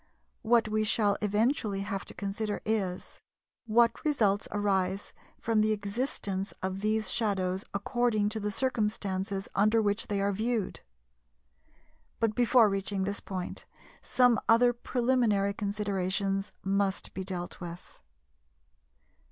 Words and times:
What 0.41 0.67
we 0.67 0.83
shall 0.83 1.15
eventually 1.21 1.81
have 1.81 2.05
to 2.05 2.15
consider 2.15 2.59
is: 2.65 3.21
What 3.67 4.03
results 4.03 4.47
arise 4.49 5.13
from 5.39 5.61
the 5.61 5.73
existence 5.73 6.53
of 6.63 6.81
these 6.81 7.11
shadows 7.11 7.65
according 7.71 8.29
to 8.29 8.39
the 8.39 8.49
circumstances 8.49 9.47
under 9.53 9.79
which 9.79 10.07
they 10.07 10.19
are 10.19 10.31
viewed? 10.33 10.79
But 12.19 12.33
before 12.33 12.67
reaching 12.67 13.03
this 13.03 13.19
point, 13.19 13.65
some 14.01 14.39
other 14.49 14.73
preliminary 14.73 15.53
considerations 15.53 16.51
must 16.63 17.13
be 17.13 17.23
dealt 17.23 17.59
with. 17.61 18.01